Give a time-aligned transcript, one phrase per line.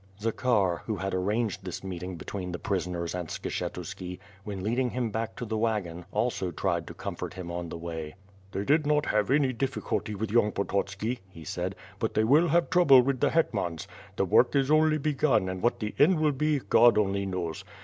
[0.19, 5.11] Zakhar, who had arranged this meeting between the prison ers and Skshetuski, when leading him
[5.11, 8.15] back to the wagon, also tried to comfort him on the way.
[8.51, 8.65] 184 ^^^^^^^^^'^'^'^ ISWORD.
[8.65, 12.71] "They did not have any difficulty with young Pototski/' he said, "but tliey will have
[12.71, 13.85] trouble with the hetmans.
[14.15, 17.63] The work is only begun and what the end will be— God only knows.